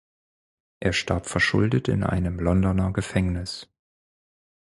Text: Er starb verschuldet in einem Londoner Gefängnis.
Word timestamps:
Er 0.79 0.93
starb 0.93 1.27
verschuldet 1.27 1.87
in 1.87 2.03
einem 2.03 2.39
Londoner 2.39 2.91
Gefängnis. 2.91 3.69